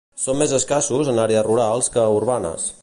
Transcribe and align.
Són 0.21 0.37
més 0.39 0.55
escassos 0.59 1.11
en 1.13 1.21
àrees 1.27 1.47
rurals 1.49 1.95
que 1.97 2.11
urbanes. 2.21 2.71